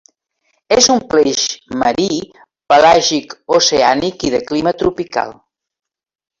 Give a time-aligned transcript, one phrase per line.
[0.75, 1.41] És un peix
[1.81, 2.07] marí,
[2.73, 5.39] pelàgic-oceànic i de clima tropical.